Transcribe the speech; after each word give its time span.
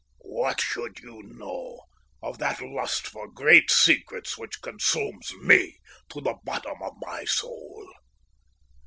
"What 0.31 0.59
should 0.59 0.97
you 1.01 1.21
know 1.21 1.79
of 2.23 2.39
that 2.39 2.59
lust 2.59 3.05
for 3.05 3.27
great 3.27 3.69
secrets 3.69 4.35
which 4.35 4.63
consumes 4.63 5.31
me 5.37 5.77
to 6.09 6.19
the 6.21 6.37
bottom 6.43 6.81
of 6.81 6.93
my 7.03 7.23
soul!" 7.25 7.87